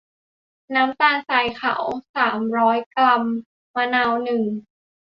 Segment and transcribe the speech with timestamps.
[0.75, 3.23] น้ำตาลทรายขาว สามร้อย กรัม
[3.75, 4.43] มะนาว หนึ่ง